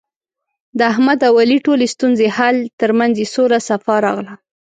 د 0.77 0.79
احمد 0.91 1.19
او 1.29 1.33
علي 1.41 1.57
ټولې 1.65 1.87
ستونزې 1.95 2.27
حل، 2.37 2.57
ترمنځ 2.81 3.13
یې 3.21 3.27
سوله 3.35 3.59
صفا 3.67 3.95
راغله. 4.05 4.33